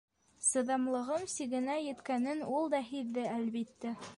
[0.45, 3.95] Сыҙамлығым сигенә еткәнен ул да һиҙҙе, әлбиттә.